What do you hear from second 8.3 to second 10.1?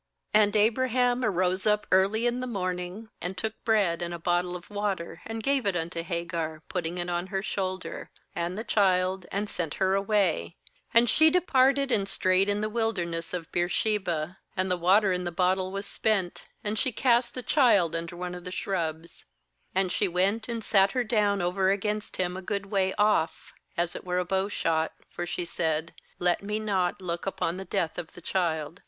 and the child, and sent her